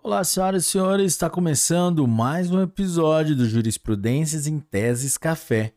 Olá, 0.00 0.24
senhoras 0.24 0.64
e 0.64 0.70
senhores, 0.70 1.12
está 1.12 1.28
começando 1.28 2.06
mais 2.06 2.50
um 2.50 2.62
episódio 2.62 3.34
do 3.36 3.48
Jurisprudências 3.48 4.46
em 4.46 4.58
Teses 4.58 5.18
Café. 5.18 5.74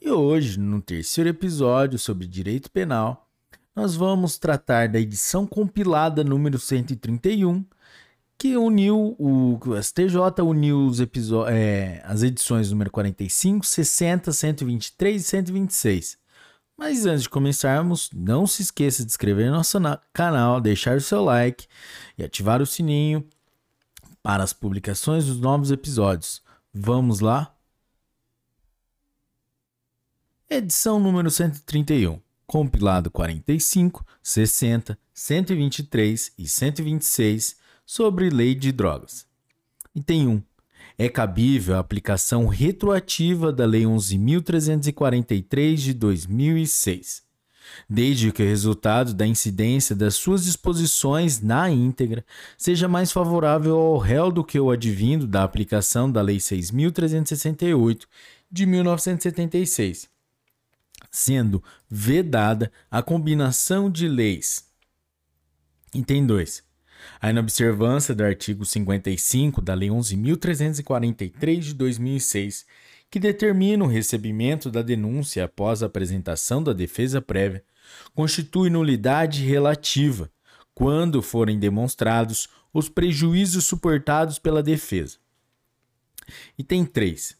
E 0.00 0.10
hoje, 0.10 0.58
no 0.58 0.80
terceiro 0.80 1.28
episódio 1.28 1.98
sobre 1.98 2.26
direito 2.26 2.70
penal, 2.70 3.28
nós 3.74 3.94
vamos 3.94 4.38
tratar 4.38 4.88
da 4.88 4.98
edição 4.98 5.46
compilada 5.46 6.24
número 6.24 6.58
131, 6.58 7.64
que 8.38 8.56
uniu 8.56 9.16
o, 9.18 9.58
o 9.66 9.82
STJ 9.82 10.42
uniu 10.42 10.86
os 10.86 11.00
é, 11.48 12.00
as 12.04 12.22
edições 12.22 12.70
número 12.70 12.90
45, 12.90 13.66
60, 13.66 14.32
123 14.32 15.20
e 15.20 15.24
126. 15.24 16.18
Mas 16.78 17.06
antes 17.06 17.24
de 17.24 17.28
começarmos, 17.28 18.08
não 18.14 18.46
se 18.46 18.62
esqueça 18.62 19.04
de 19.04 19.10
inscrever 19.10 19.46
no 19.46 19.56
nosso 19.56 19.76
canal, 20.12 20.60
deixar 20.60 20.96
o 20.96 21.00
seu 21.00 21.24
like 21.24 21.66
e 22.16 22.22
ativar 22.22 22.62
o 22.62 22.66
sininho 22.66 23.28
para 24.22 24.44
as 24.44 24.52
publicações 24.52 25.26
dos 25.26 25.40
novos 25.40 25.72
episódios. 25.72 26.40
Vamos 26.72 27.18
lá? 27.18 27.52
Edição 30.48 31.00
número 31.00 31.28
131, 31.32 32.20
compilado 32.46 33.10
45, 33.10 34.06
60, 34.22 34.96
123 35.12 36.32
e 36.38 36.46
126 36.46 37.56
sobre 37.84 38.30
lei 38.30 38.54
de 38.54 38.70
drogas. 38.70 39.26
Item 39.96 40.28
1. 40.28 40.42
É 40.96 41.08
cabível 41.08 41.76
a 41.76 41.78
aplicação 41.78 42.46
retroativa 42.46 43.52
da 43.52 43.64
Lei 43.64 43.84
11.343 43.84 45.76
de 45.76 45.94
2006 45.94 47.28
desde 47.88 48.32
que 48.32 48.42
o 48.42 48.46
resultado 48.46 49.14
da 49.14 49.26
incidência 49.26 49.94
das 49.94 50.14
suas 50.14 50.44
disposições 50.44 51.40
na 51.40 51.70
íntegra 51.70 52.24
seja 52.56 52.88
mais 52.88 53.12
favorável 53.12 53.76
ao 53.76 53.98
réu 53.98 54.30
do 54.30 54.44
que 54.44 54.58
o 54.58 54.70
advindo 54.70 55.26
da 55.26 55.42
aplicação 55.42 56.10
da 56.10 56.22
Lei 56.22 56.38
6.368 56.38 58.04
de 58.50 58.66
1976, 58.66 60.08
sendo 61.10 61.62
vedada 61.88 62.72
a 62.90 63.02
combinação 63.02 63.90
de 63.90 64.08
leis. 64.08 64.66
Item 65.94 66.26
2. 66.26 66.67
A 67.20 67.30
inobservância 67.30 68.14
do 68.14 68.24
artigo 68.24 68.64
55 68.64 69.60
da 69.60 69.74
Lei 69.74 69.88
11.343 69.88 71.58
de 71.60 71.74
2006 71.74 72.66
que 73.10 73.18
determina 73.18 73.84
o 73.84 73.88
recebimento 73.88 74.70
da 74.70 74.82
denúncia 74.82 75.44
após 75.44 75.82
a 75.82 75.86
apresentação 75.86 76.62
da 76.62 76.72
defesa 76.72 77.22
prévia, 77.22 77.64
constitui 78.14 78.68
nulidade 78.68 79.44
relativa 79.44 80.30
quando 80.74 81.22
forem 81.22 81.58
demonstrados 81.58 82.48
os 82.72 82.88
prejuízos 82.88 83.64
suportados 83.64 84.38
pela 84.38 84.62
defesa. 84.62 85.18
Item 86.58 86.84
3. 86.84 87.36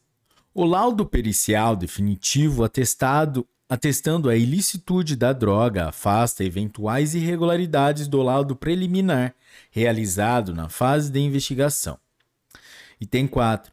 O 0.55 0.65
laudo 0.65 1.05
pericial 1.05 1.77
definitivo 1.77 2.65
atestado, 2.65 3.47
atestando 3.69 4.31
a 4.31 4.37
ilicitude 4.37 5.15
da 5.15 5.33
droga 5.33 5.89
afasta 5.89 6.43
eventuais 6.43 7.15
irregularidades 7.15 8.09
do 8.09 8.23
laudo 8.23 8.57
preliminar 8.57 9.35
realizado 9.71 10.55
na 10.55 10.69
fase 10.69 11.13
de 11.13 11.21
investigação. 11.21 11.99
Item 13.01 13.27
4. 13.27 13.71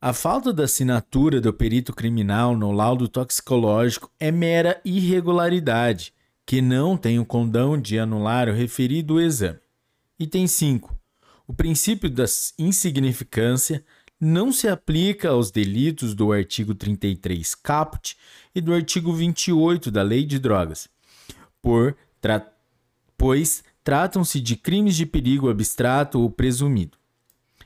A 0.00 0.12
falta 0.12 0.52
da 0.52 0.64
assinatura 0.64 1.40
do 1.40 1.52
perito 1.52 1.94
criminal 1.94 2.56
no 2.56 2.72
laudo 2.72 3.06
toxicológico 3.06 4.10
é 4.18 4.32
mera 4.32 4.80
irregularidade, 4.84 6.12
que 6.44 6.60
não 6.60 6.96
tem 6.96 7.20
o 7.20 7.24
condão 7.24 7.80
de 7.80 7.98
anular 8.00 8.48
o 8.48 8.52
referido 8.52 9.20
exame. 9.20 9.60
Item 10.18 10.48
5. 10.48 10.98
O 11.46 11.54
princípio 11.54 12.10
da 12.10 12.24
insignificância 12.58 13.84
não 14.24 14.52
se 14.52 14.68
aplica 14.68 15.30
aos 15.30 15.50
delitos 15.50 16.14
do 16.14 16.30
artigo 16.30 16.76
33 16.76 17.56
caput 17.56 18.16
e 18.54 18.60
do 18.60 18.72
artigo 18.72 19.12
28 19.12 19.90
da 19.90 20.00
Lei 20.00 20.24
de 20.24 20.38
Drogas, 20.38 20.88
por 21.60 21.96
tra 22.20 22.48
pois 23.18 23.64
tratam-se 23.82 24.40
de 24.40 24.54
crimes 24.54 24.94
de 24.94 25.06
perigo 25.06 25.50
abstrato 25.50 26.20
ou 26.20 26.30
presumido. 26.30 26.96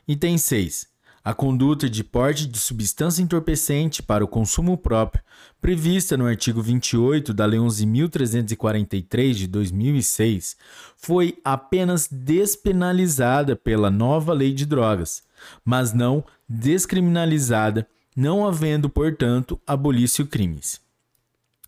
Item 0.09 0.39
6 0.39 0.97
a 1.27 1.35
conduta 1.35 1.91
de 1.91 2.05
porte 2.05 2.47
de 2.47 2.57
substância 2.57 3.21
entorpecente 3.21 4.01
para 4.01 4.25
o 4.25 4.29
consumo 4.29 4.79
próprio, 4.79 5.25
prevista 5.61 6.17
no 6.17 6.25
artigo 6.25 6.63
28 6.63 7.35
da 7.35 7.45
Lei 7.45 7.59
11.343 7.59 9.33
de 9.33 9.49
2006, 9.49 10.57
foi 10.97 11.37
apenas 11.43 12.07
despenalizada 12.09 13.57
pela 13.57 13.91
nova 13.91 14.33
Lei 14.33 14.53
de 14.53 14.65
Drogas, 14.65 15.25
mas 15.65 15.93
não 15.93 16.25
descriminalizada, 16.49 17.89
não 18.15 18.47
havendo, 18.47 18.89
portanto, 18.89 19.61
abolício 19.67 20.27
crimes. 20.27 20.81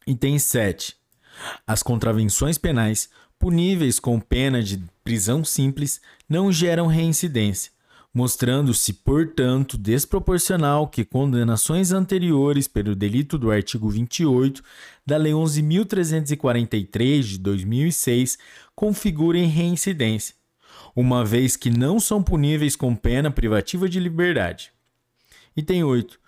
Item 0.07 0.39
7. 0.39 0.97
As 1.67 1.83
contravenções 1.83 2.59
penais 2.59 3.09
puníveis 3.39 4.01
com 4.01 4.19
pena 4.19 4.63
de 4.63 4.83
prisão 5.05 5.45
simples 5.45 6.01
não 6.29 6.51
geram 6.51 6.87
reincidência 6.87 7.71
mostrando-se, 8.13 8.93
portanto, 8.93 9.77
desproporcional 9.79 10.89
que 10.89 11.05
condenações 11.05 11.93
anteriores 11.93 12.67
pelo 12.67 12.95
delito 12.95 13.39
do 13.39 13.51
artigo 13.51 13.89
28 13.89 14.63
da 15.07 15.17
Lei 15.17 15.33
11.343 15.33 17.23
de 17.23 17.39
2006 17.39 18.39
configurem 18.75 19.47
reincidência, 19.47 20.35
uma 21.01 21.25
vez 21.25 21.55
que 21.55 21.71
não 21.71 22.01
são 22.01 22.21
puníveis 22.21 22.75
com 22.75 22.93
pena 22.93 23.31
privativa 23.31 23.89
de 23.89 24.01
liberdade. 24.01 24.73
Item 25.57 25.85
8. 25.85 26.19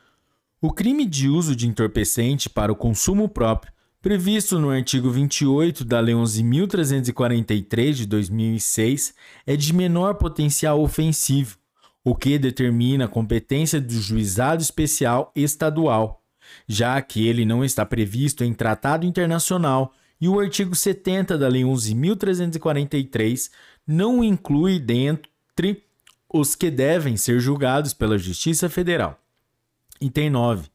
O 0.62 0.72
crime 0.72 1.04
de 1.04 1.28
uso 1.28 1.56
de 1.56 1.66
entorpecente 1.66 2.48
para 2.48 2.70
o 2.70 2.76
consumo 2.76 3.28
próprio, 3.28 3.72
previsto 4.00 4.60
no 4.60 4.70
artigo 4.70 5.10
28 5.10 5.84
da 5.84 5.98
Lei 5.98 6.14
11.343 6.14 7.92
de 7.94 8.06
2006, 8.06 9.12
é 9.44 9.56
de 9.56 9.72
menor 9.72 10.14
potencial 10.14 10.80
ofensivo, 10.80 11.58
o 12.04 12.14
que 12.14 12.38
determina 12.38 13.06
a 13.06 13.08
competência 13.08 13.80
do 13.80 14.00
juizado 14.00 14.62
especial 14.62 15.32
estadual, 15.34 16.22
já 16.68 17.02
que 17.02 17.26
ele 17.26 17.44
não 17.44 17.64
está 17.64 17.84
previsto 17.84 18.44
em 18.44 18.54
tratado 18.54 19.04
internacional 19.04 19.92
e 20.20 20.28
o 20.28 20.38
artigo 20.38 20.76
70 20.76 21.38
da 21.38 21.48
Lei 21.48 21.62
11.343 21.62 23.50
não 23.90 24.22
inclui 24.22 24.78
dentre 24.78 25.84
os 26.32 26.54
que 26.54 26.70
devem 26.70 27.16
ser 27.16 27.40
julgados 27.40 27.92
pela 27.92 28.16
Justiça 28.16 28.68
Federal. 28.68 29.20
Item 30.00 30.30
9. 30.30 30.68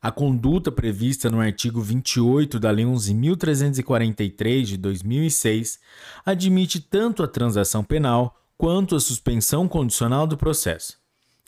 A 0.00 0.12
conduta 0.12 0.70
prevista 0.70 1.28
no 1.28 1.40
artigo 1.40 1.80
28 1.80 2.60
da 2.60 2.70
Lei 2.70 2.84
11.343 2.84 4.62
de 4.62 4.76
2006 4.76 5.80
admite 6.24 6.80
tanto 6.80 7.24
a 7.24 7.28
transação 7.28 7.82
penal 7.82 8.40
quanto 8.56 8.94
à 8.94 9.00
suspensão 9.00 9.66
condicional 9.66 10.24
do 10.24 10.36
processo. 10.36 10.98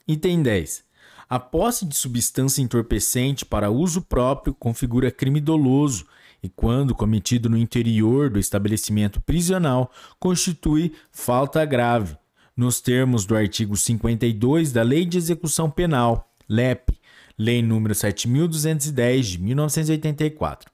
Item 0.09 0.43
10. 0.43 0.83
A 1.31 1.39
posse 1.39 1.87
de 1.87 1.95
substância 1.95 2.61
entorpecente 2.61 3.45
para 3.45 3.71
uso 3.71 4.03
próprio 4.03 4.53
configura 4.53 5.13
crime 5.13 5.41
doloso 5.41 6.07
e, 6.45 6.49
quando 6.51 6.95
cometido 6.95 7.49
no 7.49 7.57
interior 7.57 8.29
do 8.29 8.39
estabelecimento 8.39 9.19
prisional, 9.19 9.91
constitui 10.21 10.93
falta 11.11 11.65
grave, 11.65 12.19
nos 12.55 12.83
termos 12.83 13.25
do 13.25 13.35
artigo 13.35 13.75
52 13.75 14.71
da 14.71 14.83
Lei 14.83 15.07
de 15.07 15.17
Execução 15.17 15.71
Penal, 15.71 16.31
LEP, 16.47 16.99
Lei 17.39 17.63
nº 17.63 17.95
7210 17.95 19.27
de 19.27 19.39
1984. 19.41 20.71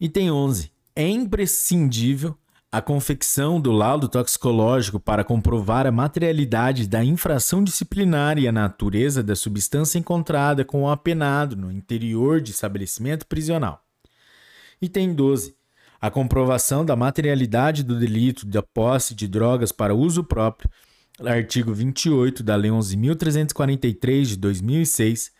Item 0.00 0.32
11. 0.32 0.72
É 0.96 1.06
imprescindível 1.06 2.36
a 2.72 2.82
confecção 2.82 3.60
do 3.60 3.70
laudo 3.70 4.08
toxicológico 4.08 4.98
para 4.98 5.22
comprovar 5.22 5.86
a 5.86 5.92
materialidade 5.92 6.88
da 6.88 7.04
infração 7.04 7.62
disciplinar 7.62 8.36
e 8.36 8.48
a 8.48 8.52
natureza 8.52 9.22
da 9.22 9.36
substância 9.36 9.96
encontrada 9.96 10.64
com 10.64 10.82
o 10.82 10.90
apenado 10.90 11.54
no 11.54 11.70
interior 11.70 12.40
de 12.40 12.50
estabelecimento 12.50 13.24
prisional. 13.24 13.87
Item 14.80 15.12
12. 15.12 15.56
A 16.00 16.10
comprovação 16.10 16.84
da 16.84 16.94
materialidade 16.94 17.82
do 17.82 17.98
delito 17.98 18.46
da 18.46 18.62
posse 18.62 19.14
de 19.14 19.26
drogas 19.26 19.72
para 19.72 19.94
uso 19.94 20.22
próprio, 20.22 20.70
artigo 21.20 21.74
28 21.74 22.44
da 22.44 22.54
Lei 22.54 22.70
11.343 22.70 24.22
de 24.22 24.36
2006, 24.36 25.32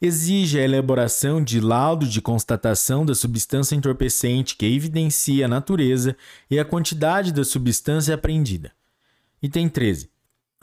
exige 0.00 0.58
a 0.58 0.62
elaboração 0.62 1.44
de 1.44 1.60
laudo 1.60 2.06
de 2.06 2.22
constatação 2.22 3.04
da 3.04 3.14
substância 3.14 3.74
entorpecente 3.74 4.56
que 4.56 4.64
evidencia 4.64 5.44
a 5.44 5.48
natureza 5.48 6.16
e 6.50 6.58
a 6.58 6.64
quantidade 6.64 7.30
da 7.30 7.44
substância 7.44 8.14
apreendida. 8.14 8.72
Item 9.42 9.68
13. 9.68 10.10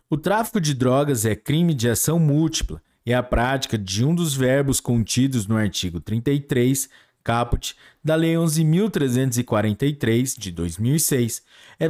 O 0.10 0.18
tráfico 0.18 0.60
de 0.60 0.74
drogas 0.74 1.26
é 1.26 1.36
crime 1.36 1.76
de 1.76 1.88
ação 1.88 2.18
múltipla 2.18 2.82
e 3.06 3.14
a 3.14 3.22
prática 3.22 3.78
de 3.78 4.04
um 4.04 4.16
dos 4.16 4.34
verbos 4.34 4.80
contidos 4.80 5.46
no 5.46 5.56
artigo 5.56 6.00
33, 6.00 6.90
caput, 7.24 7.76
da 8.04 8.16
Lei 8.16 8.34
11.343, 8.34 10.38
de 10.38 10.52
2006, 10.52 11.42
é, 11.80 11.88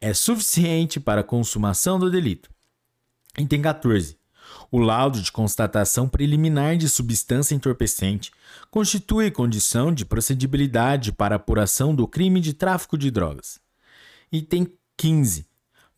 é 0.00 0.14
suficiente 0.14 0.98
para 0.98 1.20
a 1.20 1.24
consumação 1.24 1.98
do 1.98 2.10
delito. 2.10 2.50
Item 3.38 3.62
14. 3.62 4.18
O 4.70 4.78
laudo 4.78 5.20
de 5.20 5.32
constatação 5.32 6.08
preliminar 6.08 6.76
de 6.76 6.88
substância 6.88 7.54
entorpecente 7.54 8.30
constitui 8.70 9.30
condição 9.30 9.92
de 9.92 10.04
procedibilidade 10.04 11.12
para 11.12 11.36
apuração 11.36 11.94
do 11.94 12.06
crime 12.06 12.40
de 12.40 12.52
tráfico 12.52 12.98
de 12.98 13.10
drogas. 13.10 13.60
Item 14.30 14.66
15. 14.96 15.46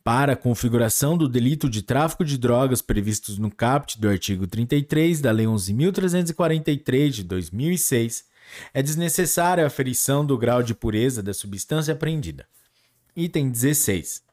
Para 0.03 0.33
a 0.33 0.37
configuração 0.37 1.17
do 1.17 1.27
delito 1.27 1.69
de 1.69 1.81
tráfico 1.81 2.23
de 2.23 2.37
drogas 2.37 2.81
previstos 2.81 3.37
no 3.37 3.51
caput 3.51 3.99
do 3.99 4.09
artigo 4.09 4.47
33 4.47 5.21
da 5.21 5.31
Lei 5.31 5.45
11.343 5.45 7.09
de 7.09 7.23
2006, 7.23 8.25
é 8.73 8.81
desnecessária 8.81 9.63
a 9.63 9.67
aferição 9.67 10.25
do 10.25 10.37
grau 10.37 10.61
de 10.63 10.73
pureza 10.73 11.21
da 11.21 11.33
substância 11.33 11.93
apreendida. 11.93 12.45
Item 13.15 13.49
16. 13.49 14.23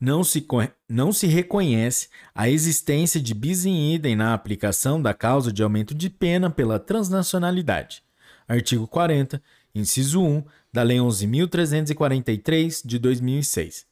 Não 0.00 0.22
se, 0.22 0.46
não 0.88 1.12
se 1.12 1.26
reconhece 1.26 2.08
a 2.34 2.48
existência 2.50 3.20
de 3.20 3.32
bis 3.34 3.64
in 3.64 3.94
idem 3.94 4.14
na 4.14 4.34
aplicação 4.34 5.00
da 5.00 5.14
causa 5.14 5.52
de 5.52 5.62
aumento 5.62 5.94
de 5.94 6.10
pena 6.10 6.50
pela 6.50 6.78
transnacionalidade. 6.78 8.02
Artigo 8.46 8.86
40, 8.86 9.42
inciso 9.74 10.22
1 10.22 10.44
da 10.72 10.82
Lei 10.82 10.98
11.343 10.98 12.82
de 12.84 12.98
2006. 12.98 13.86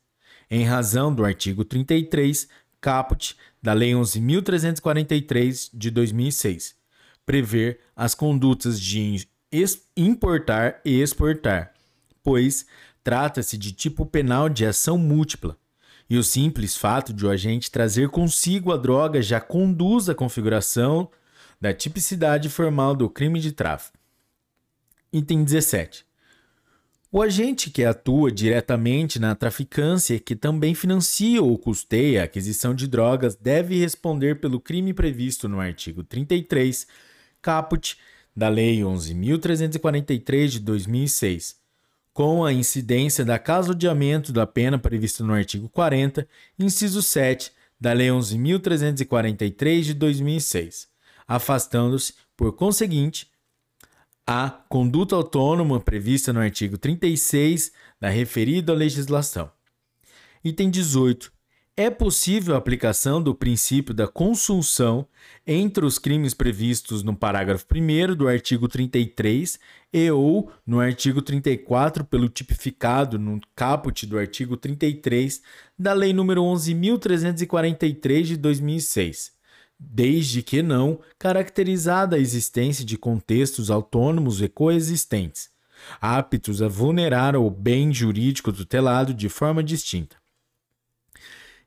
Em 0.50 0.64
razão 0.64 1.14
do 1.14 1.24
artigo 1.24 1.64
33, 1.64 2.48
caput 2.80 3.36
da 3.62 3.72
Lei 3.72 3.92
11.343 3.92 5.70
de 5.72 5.90
2006, 5.90 6.76
prever 7.24 7.80
as 7.96 8.14
condutas 8.14 8.78
de 8.78 9.26
importar 9.96 10.80
e 10.84 11.00
exportar, 11.00 11.72
pois 12.22 12.66
trata-se 13.02 13.56
de 13.56 13.72
tipo 13.72 14.06
penal 14.06 14.48
de 14.48 14.64
ação 14.64 14.96
múltipla, 14.96 15.56
e 16.08 16.16
o 16.16 16.24
simples 16.24 16.76
fato 16.76 17.12
de 17.12 17.26
o 17.26 17.30
agente 17.30 17.70
trazer 17.70 18.08
consigo 18.08 18.72
a 18.72 18.76
droga 18.76 19.22
já 19.22 19.40
conduz 19.40 20.08
à 20.08 20.14
configuração 20.14 21.10
da 21.60 21.72
tipicidade 21.72 22.48
formal 22.48 22.94
do 22.94 23.08
crime 23.08 23.40
de 23.40 23.52
tráfico. 23.52 23.98
Item 25.12 25.44
17. 25.44 26.04
O 27.10 27.22
agente 27.22 27.70
que 27.70 27.84
atua 27.84 28.32
diretamente 28.32 29.20
na 29.20 29.36
traficância, 29.36 30.18
que 30.18 30.34
também 30.34 30.74
financia 30.74 31.40
ou 31.40 31.56
custeia 31.56 32.22
a 32.22 32.24
aquisição 32.24 32.74
de 32.74 32.88
drogas, 32.88 33.36
deve 33.36 33.78
responder 33.78 34.40
pelo 34.40 34.58
crime 34.58 34.92
previsto 34.92 35.48
no 35.48 35.60
artigo 35.60 36.02
33, 36.02 36.88
caput 37.40 37.96
da 38.34 38.48
Lei 38.48 38.80
11.343 38.80 40.46
de 40.48 40.60
2006, 40.60 41.56
com 42.12 42.44
a 42.44 42.52
incidência 42.52 43.24
da 43.24 43.38
casodiamento 43.38 44.32
da 44.32 44.46
pena 44.46 44.78
prevista 44.78 45.22
no 45.22 45.32
artigo 45.32 45.68
40, 45.68 46.26
inciso 46.58 47.02
7 47.02 47.52
da 47.80 47.92
Lei 47.92 48.08
11.343 48.08 49.80
de 49.82 49.94
2006, 49.94 50.88
afastando-se, 51.26 52.14
por 52.36 52.52
conseguinte, 52.52 53.30
a 54.26 54.48
conduta 54.48 55.14
autônoma 55.14 55.80
prevista 55.80 56.32
no 56.32 56.40
artigo 56.40 56.78
36 56.78 57.72
da 58.00 58.08
referida 58.08 58.72
legislação. 58.72 59.50
Item 60.42 60.70
18 60.70 61.33
é 61.76 61.90
possível 61.90 62.54
a 62.54 62.58
aplicação 62.58 63.20
do 63.20 63.34
princípio 63.34 63.92
da 63.92 64.06
consunção 64.06 65.06
entre 65.44 65.84
os 65.84 65.98
crimes 65.98 66.32
previstos 66.32 67.02
no 67.02 67.16
parágrafo 67.16 67.66
1 67.74 68.14
do 68.14 68.28
artigo 68.28 68.68
33 68.68 69.58
e 69.92 70.08
ou 70.08 70.52
no 70.64 70.78
artigo 70.78 71.20
34 71.20 72.04
pelo 72.04 72.28
tipificado 72.28 73.18
no 73.18 73.40
caput 73.56 74.06
do 74.06 74.16
artigo 74.16 74.56
33 74.56 75.42
da 75.76 75.92
Lei 75.92 76.12
nº 76.12 76.36
11.343 76.36 78.22
de 78.22 78.36
2006, 78.36 79.32
desde 79.76 80.44
que 80.44 80.62
não 80.62 81.00
caracterizada 81.18 82.14
a 82.14 82.20
existência 82.20 82.84
de 82.84 82.96
contextos 82.96 83.68
autônomos 83.68 84.40
e 84.40 84.48
coexistentes, 84.48 85.50
aptos 86.00 86.62
a 86.62 86.68
vulnerar 86.68 87.34
o 87.34 87.50
bem 87.50 87.92
jurídico 87.92 88.52
tutelado 88.52 89.12
de 89.12 89.28
forma 89.28 89.60
distinta. 89.60 90.23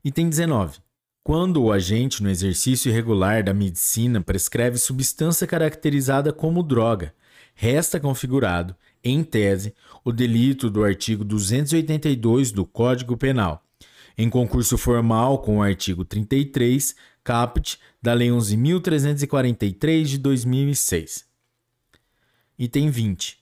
Item 0.04 0.28
19. 0.28 0.78
Quando 1.24 1.62
o 1.62 1.72
agente, 1.72 2.22
no 2.22 2.30
exercício 2.30 2.88
irregular 2.88 3.42
da 3.42 3.52
medicina, 3.52 4.20
prescreve 4.20 4.78
substância 4.78 5.46
caracterizada 5.46 6.32
como 6.32 6.62
droga, 6.62 7.12
resta 7.54 7.98
configurado, 7.98 8.76
em 9.02 9.24
tese, 9.24 9.74
o 10.04 10.12
delito 10.12 10.70
do 10.70 10.84
artigo 10.84 11.24
282 11.24 12.52
do 12.52 12.64
Código 12.64 13.16
Penal, 13.16 13.62
em 14.16 14.30
concurso 14.30 14.78
formal 14.78 15.38
com 15.38 15.58
o 15.58 15.62
artigo 15.62 16.04
33, 16.04 16.94
caput 17.24 17.78
da 18.00 18.14
Lei 18.14 18.28
11.343 18.28 20.04
de 20.04 20.18
2006. 20.18 21.26
Item 22.56 22.88
20. 22.90 23.38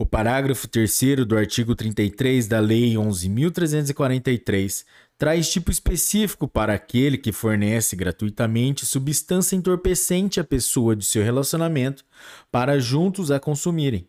O 0.00 0.06
parágrafo 0.06 0.68
3 0.68 1.26
do 1.26 1.36
artigo 1.36 1.74
33 1.74 2.46
da 2.46 2.60
Lei 2.60 2.94
11.343 2.94 4.84
traz 5.18 5.50
tipo 5.50 5.70
específico 5.70 6.46
para 6.46 6.72
aquele 6.72 7.18
que 7.18 7.32
fornece 7.32 7.96
gratuitamente 7.96 8.86
substância 8.86 9.56
entorpecente 9.56 10.38
à 10.38 10.44
pessoa 10.44 10.94
de 10.94 11.04
seu 11.04 11.24
relacionamento 11.24 12.04
para 12.52 12.78
juntos 12.78 13.32
a 13.32 13.40
consumirem. 13.40 14.08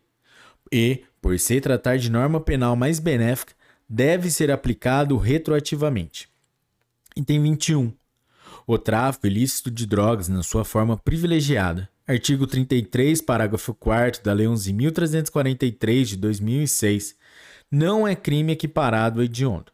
E, 0.72 1.02
por 1.20 1.36
se 1.40 1.60
tratar 1.60 1.98
de 1.98 2.08
norma 2.08 2.40
penal 2.40 2.76
mais 2.76 3.00
benéfica, 3.00 3.54
deve 3.88 4.30
ser 4.30 4.52
aplicado 4.52 5.16
retroativamente. 5.16 6.28
Item 7.16 7.42
21. 7.42 7.92
O 8.64 8.78
tráfico 8.78 9.26
ilícito 9.26 9.68
de 9.68 9.84
drogas 9.84 10.28
na 10.28 10.44
sua 10.44 10.64
forma 10.64 10.96
privilegiada. 10.96 11.88
Artigo 12.06 12.46
33, 12.46 13.20
parágrafo 13.20 13.74
4 13.74 14.22
da 14.22 14.32
Lei 14.32 14.46
11.343 14.46 16.04
de 16.04 16.16
2006. 16.16 17.16
Não 17.68 18.06
é 18.06 18.14
crime 18.14 18.52
equiparado 18.52 19.20
a 19.20 19.24
hediondo. 19.24 19.72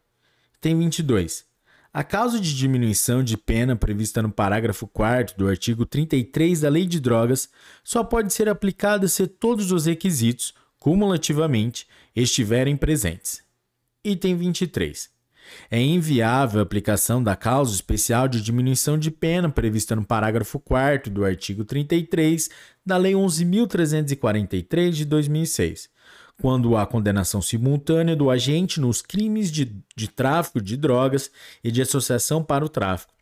Item 0.59 0.79
22. 0.79 1.45
A 1.93 2.03
causa 2.03 2.39
de 2.39 2.55
diminuição 2.55 3.23
de 3.23 3.37
pena 3.37 3.75
prevista 3.75 4.23
no 4.23 4.31
parágrafo 4.31 4.87
4 4.87 5.37
do 5.37 5.47
artigo 5.47 5.85
33 5.85 6.61
da 6.61 6.69
Lei 6.69 6.87
de 6.87 6.99
Drogas 6.99 7.47
só 7.83 8.03
pode 8.03 8.33
ser 8.33 8.49
aplicada 8.49 9.07
se 9.07 9.27
todos 9.27 9.71
os 9.71 9.85
requisitos, 9.85 10.55
cumulativamente, 10.79 11.87
estiverem 12.15 12.75
presentes. 12.75 13.43
Item 14.03 14.35
23. 14.35 15.11
É 15.69 15.79
inviável 15.79 16.59
a 16.59 16.63
aplicação 16.63 17.21
da 17.21 17.35
causa 17.35 17.75
especial 17.75 18.27
de 18.27 18.41
diminuição 18.41 18.97
de 18.97 19.11
pena 19.11 19.49
prevista 19.49 19.95
no 19.95 20.03
parágrafo 20.03 20.59
4 20.59 21.11
do 21.11 21.23
artigo 21.23 21.63
33 21.63 22.49
da 22.83 22.97
Lei 22.97 23.13
11.343 23.13 24.89
de 24.89 25.05
2006, 25.05 25.87
quando 26.41 26.77
há 26.77 26.85
condenação 26.85 27.41
simultânea 27.41 28.15
do 28.15 28.29
agente 28.29 28.79
nos 28.79 29.01
crimes 29.01 29.51
de, 29.51 29.75
de 29.95 30.07
tráfico 30.07 30.61
de 30.61 30.77
drogas 30.77 31.31
e 31.63 31.71
de 31.71 31.81
associação 31.81 32.43
para 32.43 32.63
o 32.63 32.69
tráfico, 32.69 33.13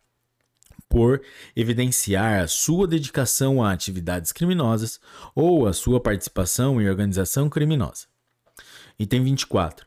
por 0.88 1.22
evidenciar 1.54 2.42
a 2.42 2.48
sua 2.48 2.86
dedicação 2.86 3.62
a 3.62 3.72
atividades 3.72 4.32
criminosas 4.32 5.00
ou 5.34 5.66
a 5.66 5.72
sua 5.72 5.98
participação 5.98 6.80
em 6.80 6.88
organização 6.88 7.48
criminosa. 7.48 8.06
Item 8.98 9.24
24. 9.24 9.86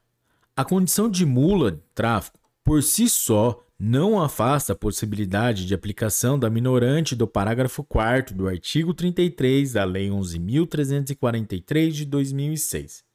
A 0.55 0.65
condição 0.65 1.09
de 1.09 1.25
mula 1.25 1.71
de 1.71 1.81
tráfico, 1.95 2.37
por 2.63 2.83
si 2.83 3.07
só, 3.07 3.63
não 3.79 4.21
afasta 4.21 4.73
a 4.73 4.75
possibilidade 4.75 5.65
de 5.65 5.73
aplicação 5.73 6.37
da 6.37 6.49
minorante 6.49 7.15
do 7.15 7.25
parágrafo 7.25 7.81
4 7.83 8.35
do 8.35 8.47
artigo 8.47 8.93
33 8.93 9.71
da 9.73 9.85
Lei 9.85 10.09
11.343 10.09 11.91
de 11.91 12.05
2006 12.05 13.08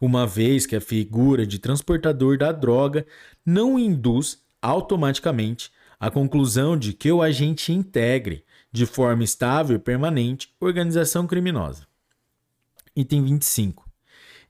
uma 0.00 0.26
vez 0.26 0.66
que 0.66 0.76
a 0.76 0.80
figura 0.80 1.46
de 1.46 1.58
transportador 1.58 2.38
da 2.38 2.52
droga 2.52 3.06
não 3.44 3.78
induz 3.78 4.42
automaticamente 4.60 5.70
a 5.98 6.10
conclusão 6.10 6.76
de 6.76 6.92
que 6.92 7.10
o 7.10 7.22
agente 7.22 7.72
integre, 7.72 8.44
de 8.70 8.86
forma 8.86 9.24
estável 9.24 9.76
e 9.76 9.78
permanente, 9.78 10.52
organização 10.60 11.26
criminosa. 11.26 11.86
Item 12.96 13.24
25. 13.24 13.84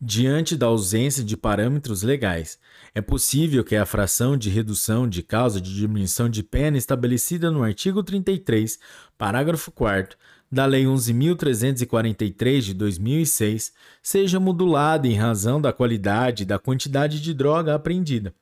Diante 0.01 0.57
da 0.57 0.67
ausência 0.67 1.25
de 1.25 1.37
parâmetros 1.37 2.03
legais, 2.03 2.59
é 2.95 3.01
possível 3.01 3.65
que 3.65 3.77
a 3.77 3.87
fração 3.87 4.37
de 4.37 4.51
redução 4.51 5.09
de 5.09 5.23
causa 5.23 5.61
de 5.61 5.75
diminuição 5.75 6.29
de 6.29 6.43
pena 6.43 6.77
estabelecida 6.77 7.51
no 7.51 7.63
artigo 7.63 8.03
33, 8.03 8.79
parágrafo 9.17 9.71
4 9.71 10.19
da 10.51 10.67
Lei 10.67 10.85
11.343 10.85 12.61
de 12.61 12.75
2006 12.75 13.73
seja 14.03 14.39
modulada 14.39 15.07
em 15.09 15.15
razão 15.15 15.61
da 15.61 15.73
qualidade 15.73 16.43
e 16.43 16.47
da 16.47 16.59
quantidade 16.59 17.21
de 17.21 17.35
droga 17.35 17.75
apreendida, 17.75 18.35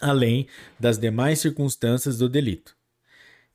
além 0.00 0.46
das 0.78 0.98
demais 0.98 1.38
circunstâncias 1.40 2.18
do 2.18 2.28
delito. 2.28 2.76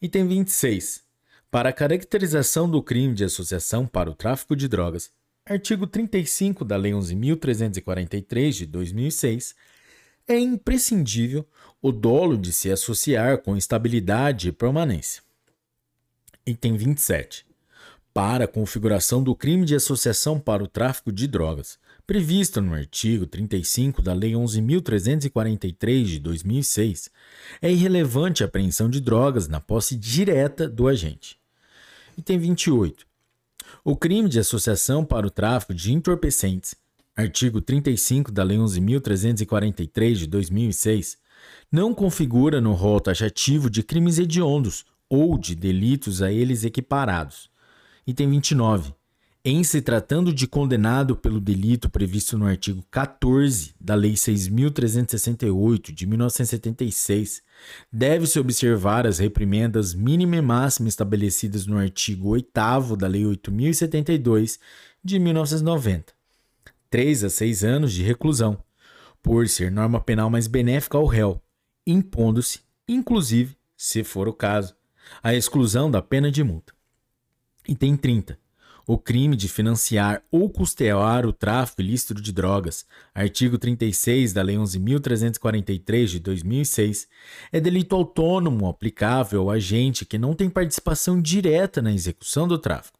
Item 0.01 0.27
26. 0.27 1.03
Para 1.50 1.69
a 1.69 1.74
caracterização 1.74 2.69
do 2.69 2.83
crime 2.83 3.13
de 3.13 3.24
associação 3.24 3.88
para 3.88 4.09
o 4.09 4.15
tráfico 4.15 4.55
de 4.55 4.67
drogas, 4.67 5.09
Artigo 5.50 5.88
35 5.88 6.65
da 6.65 6.75
Lei 6.75 6.91
11.343 6.91 8.51
de 8.51 8.65
2006, 8.65 9.55
é 10.27 10.38
imprescindível 10.38 11.47
o 11.81 11.89
dolo 11.89 12.38
de 12.38 12.51
se 12.51 12.69
associar 12.69 13.38
com 13.38 13.55
estabilidade 13.55 14.50
e 14.50 14.51
permanência. 14.51 15.24
Item 16.45 16.75
27. 16.75 17.46
Para 18.17 18.45
a 18.45 18.47
configuração 18.47 19.21
do 19.21 19.36
crime 19.36 19.63
de 19.63 19.75
associação 19.75 20.39
para 20.39 20.63
o 20.63 20.67
tráfico 20.67 21.12
de 21.12 21.27
drogas, 21.27 21.77
previsto 22.07 22.59
no 22.59 22.74
artigo 22.74 23.27
35 23.27 24.01
da 24.01 24.12
Lei 24.12 24.31
11.343 24.31 26.03
de 26.03 26.19
2006, 26.21 27.12
é 27.62 27.71
irrelevante 27.71 28.41
a 28.41 28.47
apreensão 28.47 28.89
de 28.89 29.00
drogas 29.00 29.47
na 29.47 29.59
posse 29.59 29.95
direta 29.95 30.67
do 30.67 30.88
agente. 30.88 31.38
Item 32.17 32.39
28. 32.39 33.05
O 33.86 33.95
crime 33.95 34.27
de 34.27 34.39
associação 34.39 35.05
para 35.05 35.27
o 35.27 35.29
tráfico 35.29 35.75
de 35.75 35.93
entorpecentes, 35.93 36.74
artigo 37.15 37.62
35 37.62 38.31
da 38.31 38.41
Lei 38.41 38.57
11.343 38.57 40.13
de 40.13 40.25
2006, 40.25 41.19
não 41.71 41.93
configura 41.93 42.59
no 42.59 42.74
rol 42.74 43.00
taxativo 43.00 43.69
de 43.69 43.83
crimes 43.83 44.17
hediondos 44.17 44.86
ou 45.07 45.38
de 45.38 45.53
delitos 45.53 46.24
a 46.24 46.31
eles 46.31 46.63
equiparados. 46.63 47.55
Item 48.09 48.29
29. 48.29 48.93
Em 49.43 49.65
se 49.65 49.81
tratando 49.81 50.33
de 50.33 50.47
condenado 50.47 51.13
pelo 51.13 51.41
delito 51.41 51.89
previsto 51.89 52.37
no 52.37 52.45
artigo 52.45 52.81
14 52.89 53.75
da 53.81 53.95
Lei 53.95 54.13
6.368 54.13 55.93
de 55.93 56.07
1976, 56.07 57.43
deve-se 57.91 58.39
observar 58.39 59.05
as 59.05 59.19
reprimendas 59.19 59.93
mínima 59.93 60.37
e 60.37 60.41
máxima 60.41 60.87
estabelecidas 60.87 61.67
no 61.67 61.77
artigo 61.77 62.29
8 62.29 62.95
da 62.97 63.07
Lei 63.07 63.23
8.072 63.23 64.57
de 65.03 65.19
1990. 65.19 66.13
3 66.89 67.25
a 67.25 67.29
6 67.29 67.63
anos 67.65 67.91
de 67.91 68.03
reclusão, 68.03 68.57
por 69.21 69.49
ser 69.49 69.69
norma 69.69 69.99
penal 69.99 70.29
mais 70.29 70.47
benéfica 70.47 70.97
ao 70.97 71.05
réu, 71.05 71.41
impondo-se, 71.85 72.61
inclusive, 72.87 73.57
se 73.75 74.01
for 74.01 74.29
o 74.29 74.33
caso, 74.33 74.73
a 75.21 75.35
exclusão 75.35 75.91
da 75.91 76.01
pena 76.01 76.31
de 76.31 76.41
multa. 76.41 76.76
Item 77.67 77.97
30 77.97 78.38
o 78.88 78.97
crime 78.97 79.36
de 79.36 79.50
financiar 79.50 80.24
ou 80.31 80.50
custear 80.50 81.25
o 81.25 81.33
tráfico 81.33 81.81
ilícito 81.81 82.13
de 82.15 82.31
drogas, 82.31 82.86
artigo 83.13 83.57
36 83.57 84.31
da 84.31 84.41
Lei 84.41 84.55
11.343 84.55 86.05
de 86.05 86.19
2006, 86.19 87.05
é 87.51 87.59
delito 87.59 87.97
autônomo 87.97 88.65
aplicável 88.69 89.41
ao 89.41 89.51
agente 89.51 90.05
que 90.05 90.17
não 90.17 90.33
tem 90.33 90.50
participação 90.50 91.21
direta 91.21 91.81
na 91.81 91.91
execução 91.91 92.47
do 92.47 92.57
tráfico, 92.57 92.97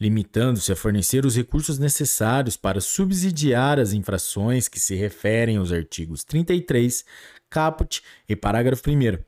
limitando-se 0.00 0.72
a 0.72 0.76
fornecer 0.76 1.24
os 1.24 1.36
recursos 1.36 1.78
necessários 1.78 2.56
para 2.56 2.80
subsidiar 2.80 3.78
as 3.78 3.92
infrações 3.92 4.66
que 4.66 4.80
se 4.80 4.96
referem 4.96 5.56
aos 5.56 5.70
artigos 5.70 6.24
33, 6.24 7.04
caput 7.48 8.02
e 8.28 8.34
parágrafo 8.34 8.90
1 8.90 9.18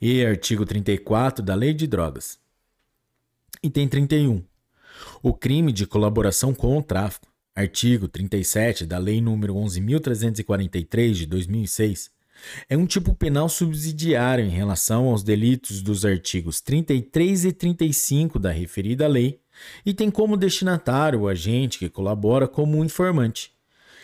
e 0.00 0.24
artigo 0.24 0.64
34 0.64 1.44
da 1.44 1.56
Lei 1.56 1.74
de 1.74 1.88
Drogas. 1.88 2.41
Item 3.64 3.86
31 3.86 4.44
o 5.22 5.32
crime 5.32 5.72
de 5.72 5.86
colaboração 5.86 6.52
com 6.52 6.76
o 6.76 6.82
tráfico, 6.82 7.28
artigo 7.54 8.08
37 8.08 8.84
da 8.84 8.98
Lei 8.98 9.20
nº 9.20 9.52
11.343 9.52 11.12
de 11.12 11.26
2006, 11.26 12.10
é 12.68 12.76
um 12.76 12.86
tipo 12.86 13.14
penal 13.14 13.48
subsidiário 13.48 14.44
em 14.44 14.48
relação 14.48 15.06
aos 15.06 15.22
delitos 15.22 15.80
dos 15.80 16.04
artigos 16.04 16.60
33 16.60 17.44
e 17.44 17.52
35 17.52 18.38
da 18.40 18.50
referida 18.50 19.06
lei 19.06 19.40
e 19.86 19.94
tem 19.94 20.10
como 20.10 20.36
destinatário 20.36 21.20
o 21.20 21.28
agente 21.28 21.78
que 21.78 21.88
colabora 21.88 22.48
como 22.48 22.78
um 22.78 22.84
informante, 22.84 23.52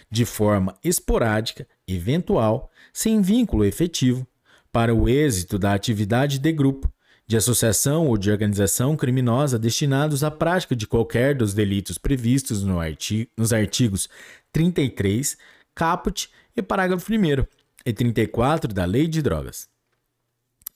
de 0.08 0.24
forma 0.24 0.78
esporádica, 0.84 1.66
eventual, 1.86 2.70
sem 2.92 3.20
vínculo 3.20 3.64
efetivo, 3.64 4.24
para 4.70 4.94
o 4.94 5.08
êxito 5.08 5.58
da 5.58 5.74
atividade 5.74 6.38
de 6.38 6.52
grupo, 6.52 6.92
de 7.28 7.36
associação 7.36 8.06
ou 8.06 8.16
de 8.16 8.30
organização 8.30 8.96
criminosa 8.96 9.58
destinados 9.58 10.24
à 10.24 10.30
prática 10.30 10.74
de 10.74 10.86
qualquer 10.86 11.34
dos 11.34 11.52
delitos 11.52 11.98
previstos 11.98 12.64
no 12.64 12.80
artigo, 12.80 13.30
nos 13.36 13.52
artigos 13.52 14.08
33, 14.50 15.36
caput 15.74 16.30
e 16.56 16.62
parágrafo 16.62 17.12
1 17.12 17.44
e 17.84 17.92
34 17.92 18.72
da 18.72 18.86
Lei 18.86 19.06
de 19.06 19.20
Drogas. 19.20 19.68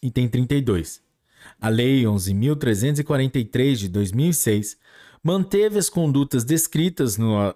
Item 0.02 0.28
32. 0.28 1.00
A 1.58 1.70
Lei 1.70 2.02
11.343 2.02 3.74
de 3.76 3.88
2006 3.88 4.76
manteve 5.22 5.78
as 5.78 5.88
condutas 5.88 6.44
descritas 6.44 7.16
no 7.16 7.54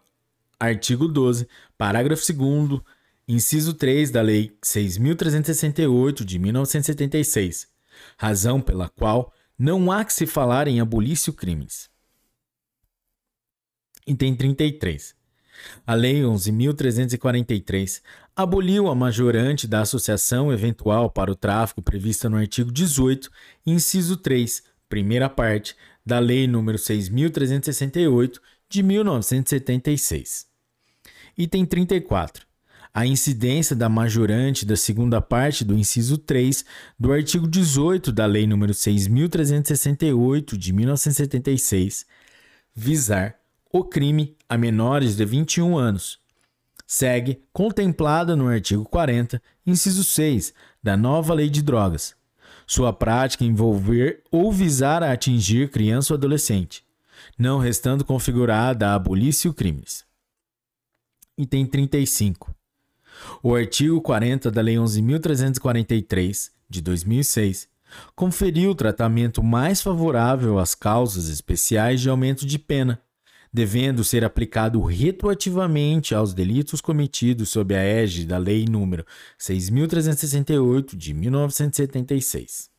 artigo 0.59 1.07
12, 1.07 1.47
parágrafo 1.77 2.23
2, 2.33 2.81
inciso 3.29 3.75
3 3.75 4.11
da 4.11 4.23
Lei 4.23 4.57
6.368 4.65 6.25
de 6.25 6.39
1976 6.39 7.76
razão 8.17 8.61
pela 8.61 8.89
qual 8.89 9.33
não 9.59 9.91
há 9.91 10.05
que 10.05 10.13
se 10.13 10.27
falar 10.27 10.69
em 10.69 10.81
abolício 10.81 11.33
crimes. 11.33 11.89
Item 14.07 14.37
33. 14.37 15.15
A 15.87 15.95
Lei 15.95 16.21
11.343 16.21 18.03
aboliu 18.35 18.89
a 18.89 18.95
majorante 18.95 19.67
da 19.67 19.81
associação 19.81 20.53
eventual 20.53 21.11
para 21.11 21.33
o 21.33 21.37
tráfico 21.37 21.81
prevista 21.81 22.29
no 22.29 22.37
artigo 22.37 22.71
18, 22.71 23.31
inciso 23.67 24.19
3, 24.19 24.63
primeira 24.89 25.29
parte, 25.31 25.75
da 26.05 26.19
Lei 26.19 26.47
nº 26.47 26.75
6.368 26.75 28.39
de 28.69 28.83
1976. 28.83 30.47
Item 31.39 31.65
34 31.65 32.47
a 32.97 33.05
incidência 33.07 33.77
da 33.77 33.91
majorante 33.91 34.65
da 34.65 34.75
segunda 34.75 35.21
parte 35.21 35.67
do 35.67 35.77
inciso 35.77 36.17
3 36.17 36.65
do 36.99 37.13
artigo 37.13 37.47
18 37.47 38.11
da 38.11 38.25
Lei 38.25 38.47
nº 38.47 38.71
6.368 38.71 40.57
de 40.57 40.73
1976, 40.73 42.07
visar 42.75 43.37
o 43.71 43.85
crime 43.85 44.35
a 44.49 44.57
menores 44.57 45.15
de 45.15 45.27
21 45.27 45.77
anos. 45.77 46.19
Segue 46.87 47.43
contemplada 47.53 48.35
no 48.35 48.49
artigo 48.49 48.87
40, 48.87 49.43
inciso 49.67 50.03
6 50.03 50.55
da 50.83 50.97
nova 50.97 51.35
Lei 51.35 51.51
de 51.51 51.61
Drogas. 51.61 52.15
Sua 52.67 52.95
prática 52.95 53.45
envolver 53.45 54.23
ou 54.33 54.51
visar 54.51 55.03
a 55.03 55.13
atingir 55.13 55.71
criança 55.71 56.15
ou 56.15 56.17
adolescente, 56.17 56.83
não 57.39 57.59
restando 57.59 58.07
configurada 58.07 58.89
a 58.89 58.95
abolício 58.95 59.53
crimes. 59.53 60.03
Item 61.37 61.67
35. 61.67 62.56
O 63.43 63.55
artigo 63.55 64.01
40 64.01 64.51
da 64.51 64.61
Lei 64.61 64.77
11.343, 64.77 66.51
de 66.69 66.81
2006, 66.81 67.69
conferiu 68.15 68.75
tratamento 68.75 69.43
mais 69.43 69.81
favorável 69.81 70.59
às 70.59 70.75
causas 70.75 71.29
especiais 71.29 72.01
de 72.01 72.09
aumento 72.09 72.45
de 72.45 72.59
pena, 72.59 73.01
devendo 73.53 74.05
ser 74.05 74.25
aplicado 74.25 74.83
retroativamente 74.83 76.15
aos 76.15 76.35
delitos 76.35 76.81
cometidos 76.81 77.49
sob 77.49 77.75
a 77.75 77.83
égide 77.83 78.27
da 78.27 78.39
Lei 78.39 78.65
nº 78.65 79.05
6.368, 79.39 80.97
de 80.97 81.15
1976. 81.15 82.71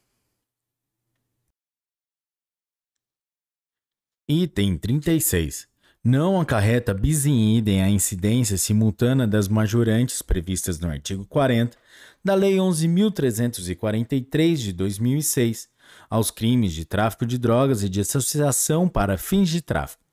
Item 4.29 4.77
36 4.77 5.67
não 6.03 6.39
acarreta 6.39 6.93
bis 6.93 7.25
in 7.25 7.57
idem 7.57 7.83
a 7.83 7.89
incidência 7.89 8.57
simultânea 8.57 9.27
das 9.27 9.47
majorantes 9.47 10.21
previstas 10.21 10.79
no 10.79 10.89
artigo 10.89 11.25
40 11.25 11.77
da 12.23 12.33
Lei 12.33 12.55
11.343 12.55 14.55
de 14.55 14.73
2006 14.73 15.69
aos 16.09 16.31
crimes 16.31 16.73
de 16.73 16.85
tráfico 16.85 17.25
de 17.25 17.37
drogas 17.37 17.83
e 17.83 17.89
de 17.89 18.01
associação 18.01 18.87
para 18.87 19.17
fins 19.17 19.49
de 19.49 19.61
tráfico, 19.61 20.03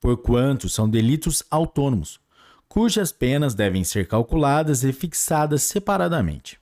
porquanto 0.00 0.68
são 0.68 0.88
delitos 0.88 1.42
autônomos, 1.50 2.20
cujas 2.68 3.12
penas 3.12 3.54
devem 3.54 3.84
ser 3.84 4.06
calculadas 4.06 4.84
e 4.84 4.92
fixadas 4.92 5.62
separadamente. 5.62 6.58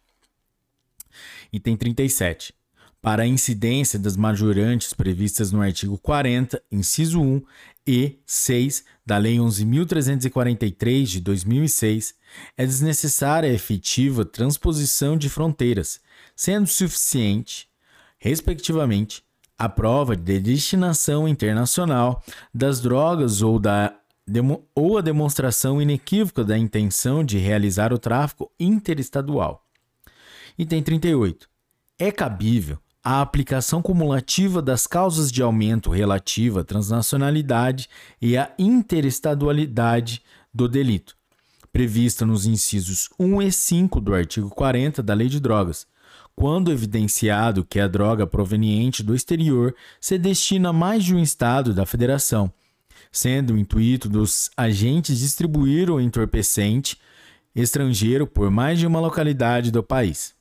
Item 1.52 1.76
37 1.76 2.54
para 3.02 3.24
a 3.24 3.26
incidência 3.26 3.98
das 3.98 4.16
majorantes 4.16 4.94
previstas 4.94 5.50
no 5.50 5.60
artigo 5.60 5.98
40, 5.98 6.62
inciso 6.70 7.20
1 7.20 7.42
e 7.86 8.20
6 8.26 8.84
da 9.04 9.18
Lei 9.18 9.36
11.343 9.36 11.04
de 11.04 11.20
2006, 11.20 12.14
é 12.56 12.64
desnecessária 12.64 13.50
a 13.50 13.52
efetiva 13.52 14.24
transposição 14.24 15.16
de 15.16 15.28
fronteiras, 15.28 16.00
sendo 16.34 16.66
suficiente, 16.66 17.68
respectivamente, 18.18 19.24
a 19.58 19.68
prova 19.68 20.16
de 20.16 20.40
destinação 20.40 21.28
internacional 21.28 22.22
das 22.52 22.80
drogas 22.80 23.42
ou, 23.42 23.58
da, 23.58 23.94
ou 24.74 24.98
a 24.98 25.00
demonstração 25.00 25.80
inequívoca 25.80 26.44
da 26.44 26.58
intenção 26.58 27.24
de 27.24 27.38
realizar 27.38 27.92
o 27.92 27.98
tráfico 27.98 28.50
interestadual. 28.58 29.64
Item 30.58 30.82
38. 30.82 31.48
É 31.98 32.10
cabível 32.10 32.78
a 33.04 33.20
aplicação 33.20 33.82
cumulativa 33.82 34.62
das 34.62 34.86
causas 34.86 35.32
de 35.32 35.42
aumento 35.42 35.90
relativa 35.90 36.60
à 36.60 36.64
transnacionalidade 36.64 37.88
e 38.20 38.36
à 38.36 38.52
interestadualidade 38.56 40.22
do 40.54 40.68
delito, 40.68 41.16
prevista 41.72 42.24
nos 42.24 42.46
incisos 42.46 43.10
1 43.18 43.42
e 43.42 43.50
5 43.50 44.00
do 44.00 44.14
artigo 44.14 44.50
40 44.50 45.02
da 45.02 45.14
Lei 45.14 45.28
de 45.28 45.40
Drogas, 45.40 45.86
quando 46.36 46.70
evidenciado 46.70 47.64
que 47.64 47.80
a 47.80 47.88
droga 47.88 48.26
proveniente 48.26 49.02
do 49.02 49.14
exterior 49.14 49.74
se 50.00 50.16
destina 50.16 50.68
a 50.68 50.72
mais 50.72 51.04
de 51.04 51.14
um 51.14 51.18
estado 51.18 51.74
da 51.74 51.84
federação, 51.84 52.52
sendo 53.10 53.54
o 53.54 53.58
intuito 53.58 54.08
dos 54.08 54.50
agentes 54.56 55.18
distribuir 55.18 55.90
o 55.90 56.00
entorpecente 56.00 56.98
estrangeiro 57.54 58.26
por 58.26 58.50
mais 58.50 58.78
de 58.78 58.86
uma 58.86 59.00
localidade 59.00 59.70
do 59.70 59.82
país. 59.82 60.34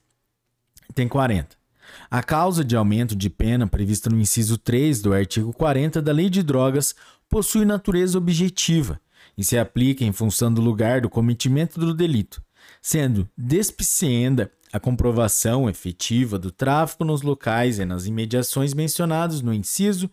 Tem 0.94 1.08
40. 1.08 1.61
A 2.10 2.22
causa 2.22 2.64
de 2.64 2.76
aumento 2.76 3.16
de 3.16 3.30
pena 3.30 3.68
prevista 3.68 4.10
no 4.10 4.20
inciso 4.20 4.58
3 4.58 5.02
do 5.02 5.14
artigo 5.14 5.54
40 5.54 6.02
da 6.02 6.12
Lei 6.12 6.30
de 6.30 6.44
Drogas 6.44 6.96
possui 7.30 7.66
natureza 7.66 8.18
objetiva 8.18 9.00
e 9.38 9.44
se 9.44 9.58
aplica 9.58 10.04
em 10.04 10.12
função 10.12 10.54
do 10.54 10.62
lugar 10.62 11.02
do 11.02 11.10
cometimento 11.10 11.80
do 11.80 11.94
delito, 11.94 12.44
sendo 12.82 13.30
despicienda 13.38 14.52
a 14.74 14.80
comprovação 14.80 15.70
efetiva 15.70 16.40
do 16.40 16.52
tráfico 16.52 17.04
nos 17.04 17.22
locais 17.22 17.80
e 17.80 17.86
nas 17.86 18.06
imediações 18.06 18.74
mencionados 18.74 19.42
no 19.42 19.54
inciso 19.54 20.10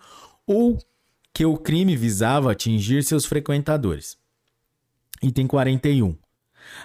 ou 0.46 0.78
que 1.32 1.44
o 1.44 1.56
crime 1.56 1.96
visava 1.96 2.50
atingir 2.50 3.04
seus 3.04 3.24
frequentadores. 3.24 4.16
Item 5.22 5.46
41. 5.46 6.16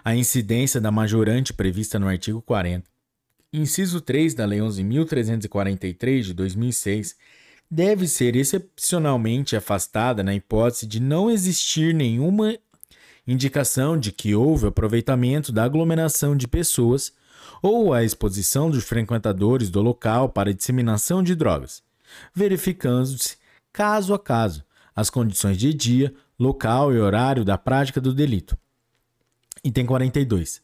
A 0.04 0.16
incidência 0.16 0.80
da 0.80 0.92
majorante 0.92 1.54
prevista 1.54 1.98
no 2.00 2.08
artigo 2.08 2.42
40, 2.42 2.90
inciso 3.54 4.02
3 4.02 4.34
da 4.34 4.46
Lei 4.46 4.60
11.343 4.60 6.22
de 6.22 6.34
2006, 6.34 7.16
deve 7.70 8.08
ser 8.08 8.36
excepcionalmente 8.36 9.56
afastada 9.56 10.24
na 10.24 10.34
hipótese 10.34 10.88
de 10.88 11.00
não 11.00 11.30
existir 11.30 11.94
nenhuma 11.94 12.58
indicação 13.26 13.98
de 13.98 14.12
que 14.12 14.36
houve 14.36 14.68
aproveitamento 14.68 15.52
da 15.52 15.64
aglomeração 15.64 16.36
de 16.36 16.48
pessoas 16.48 17.14
ou 17.62 17.94
a 17.94 18.04
exposição 18.04 18.70
dos 18.70 18.84
frequentadores 18.84 19.70
do 19.70 19.82
local 19.82 20.30
para 20.30 20.54
disseminação 20.54 21.24
de 21.24 21.36
drogas, 21.36 21.82
verificando-se, 22.34 23.38
caso 23.72 24.14
a 24.14 24.20
caso, 24.20 24.64
as 24.96 25.10
condições 25.10 25.58
de 25.58 25.74
dia, 25.74 26.14
local 26.40 26.94
e 26.94 27.00
horário 27.00 27.46
da 27.46 27.58
prática 27.58 28.02
do 28.02 28.14
delito. 28.14 28.58
Item 29.64 29.86
42. 29.86 30.63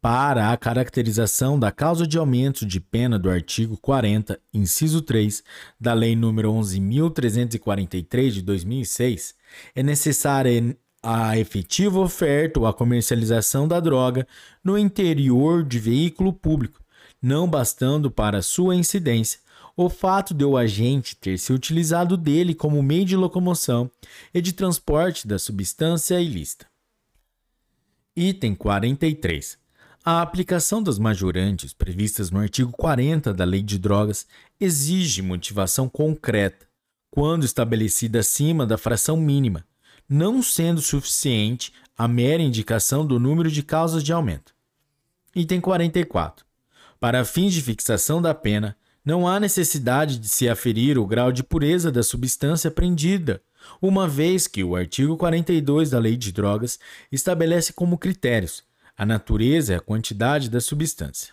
Para 0.00 0.52
a 0.52 0.56
caracterização 0.56 1.58
da 1.58 1.72
causa 1.72 2.06
de 2.06 2.16
aumento 2.16 2.64
de 2.64 2.78
pena 2.78 3.18
do 3.18 3.28
artigo 3.28 3.76
40, 3.76 4.40
inciso 4.54 5.02
3, 5.02 5.42
da 5.78 5.92
Lei 5.92 6.14
nº 6.14 6.42
11.343 6.44 8.30
de 8.30 8.42
2006, 8.42 9.34
é 9.74 9.82
necessária 9.82 10.76
a 11.02 11.36
efetiva 11.36 11.98
oferta 11.98 12.60
ou 12.60 12.66
a 12.66 12.72
comercialização 12.72 13.66
da 13.66 13.80
droga 13.80 14.26
no 14.62 14.78
interior 14.78 15.64
de 15.64 15.80
veículo 15.80 16.32
público, 16.32 16.80
não 17.20 17.48
bastando 17.48 18.08
para 18.08 18.40
sua 18.40 18.76
incidência 18.76 19.40
o 19.76 19.88
fato 19.88 20.32
de 20.32 20.44
o 20.44 20.56
agente 20.56 21.16
ter 21.16 21.38
se 21.38 21.52
utilizado 21.52 22.16
dele 22.16 22.54
como 22.54 22.82
meio 22.82 23.04
de 23.04 23.16
locomoção 23.16 23.90
e 24.32 24.40
de 24.40 24.52
transporte 24.52 25.26
da 25.26 25.38
substância 25.38 26.20
ilícita. 26.20 26.66
Item 28.16 28.54
43. 28.54 29.67
A 30.10 30.22
aplicação 30.22 30.82
das 30.82 30.98
majorantes 30.98 31.74
previstas 31.74 32.30
no 32.30 32.40
artigo 32.40 32.72
40 32.72 33.34
da 33.34 33.44
Lei 33.44 33.60
de 33.60 33.78
Drogas 33.78 34.26
exige 34.58 35.20
motivação 35.20 35.86
concreta, 35.86 36.66
quando 37.10 37.44
estabelecida 37.44 38.20
acima 38.20 38.64
da 38.64 38.78
fração 38.78 39.18
mínima, 39.18 39.66
não 40.08 40.42
sendo 40.42 40.80
suficiente 40.80 41.74
a 41.94 42.08
mera 42.08 42.42
indicação 42.42 43.06
do 43.06 43.20
número 43.20 43.50
de 43.50 43.62
causas 43.62 44.02
de 44.02 44.10
aumento. 44.10 44.54
Item 45.36 45.60
44. 45.60 46.42
Para 46.98 47.22
fins 47.22 47.52
de 47.52 47.60
fixação 47.60 48.22
da 48.22 48.32
pena, 48.32 48.74
não 49.04 49.28
há 49.28 49.38
necessidade 49.38 50.18
de 50.18 50.28
se 50.30 50.48
aferir 50.48 50.96
o 50.96 51.06
grau 51.06 51.30
de 51.30 51.42
pureza 51.42 51.92
da 51.92 52.02
substância 52.02 52.70
prendida 52.70 53.42
uma 53.78 54.08
vez 54.08 54.46
que 54.46 54.64
o 54.64 54.74
artigo 54.74 55.18
42 55.18 55.90
da 55.90 55.98
Lei 55.98 56.16
de 56.16 56.32
Drogas 56.32 56.78
estabelece 57.12 57.74
como 57.74 57.98
critérios 57.98 58.66
a 58.98 59.06
natureza 59.06 59.72
e 59.72 59.76
a 59.76 59.80
quantidade 59.80 60.50
da 60.50 60.60
substância. 60.60 61.32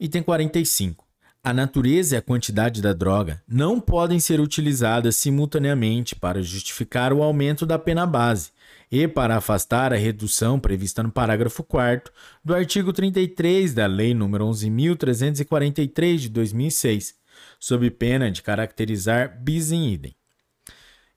Item 0.00 0.22
45. 0.22 1.04
A 1.44 1.52
natureza 1.52 2.14
e 2.14 2.18
a 2.18 2.22
quantidade 2.22 2.80
da 2.80 2.94
droga 2.94 3.42
não 3.46 3.78
podem 3.78 4.18
ser 4.18 4.40
utilizadas 4.40 5.14
simultaneamente 5.14 6.16
para 6.16 6.42
justificar 6.42 7.12
o 7.12 7.22
aumento 7.22 7.66
da 7.66 7.78
pena 7.78 8.06
base 8.06 8.50
e 8.90 9.06
para 9.06 9.36
afastar 9.36 9.92
a 9.92 9.96
redução 9.96 10.58
prevista 10.58 11.02
no 11.02 11.12
parágrafo 11.12 11.62
4 11.62 12.10
do 12.42 12.54
artigo 12.54 12.90
33 12.90 13.74
da 13.74 13.86
Lei 13.86 14.12
nº 14.12 14.38
11.343 14.38 16.16
de 16.16 16.28
2006, 16.30 17.14
sob 17.60 17.90
pena 17.90 18.30
de 18.30 18.42
caracterizar 18.42 19.38
bis 19.40 19.70
in 19.70 19.92
idem. 19.92 20.16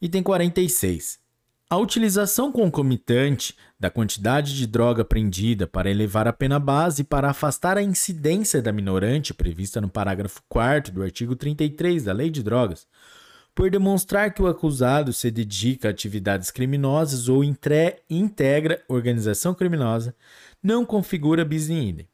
Item 0.02 0.22
46. 0.22 1.29
A 1.70 1.78
utilização 1.78 2.52
concomitante 2.52 3.56
da 3.80 3.92
quantidade 3.92 4.58
de 4.58 4.66
droga 4.66 5.04
apreendida 5.04 5.68
para 5.68 5.90
elevar 5.90 6.28
a 6.28 6.34
pena 6.34 6.60
base 6.60 7.04
e 7.04 7.06
para 7.06 7.30
afastar 7.30 7.78
a 7.78 7.84
incidência 7.84 8.60
da 8.60 8.72
minorante 8.72 9.36
prevista 9.36 9.80
no 9.80 9.88
parágrafo 9.88 10.42
4 10.50 10.92
do 10.92 11.04
artigo 11.04 11.36
33 11.36 12.06
da 12.06 12.12
Lei 12.12 12.32
de 12.32 12.42
Drogas, 12.42 12.88
por 13.54 13.70
demonstrar 13.70 14.34
que 14.34 14.42
o 14.42 14.48
acusado 14.48 15.14
se 15.14 15.30
dedica 15.30 15.90
a 15.90 15.92
atividades 15.92 16.50
criminosas 16.50 17.30
ou 17.30 17.44
integra 17.44 18.84
organização 18.88 19.54
criminosa, 19.54 20.16
não 20.64 20.84
configura 20.84 21.46
bis 21.46 21.70
in 21.70 21.90
idem 21.90 22.08